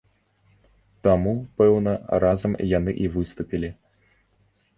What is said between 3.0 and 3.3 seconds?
і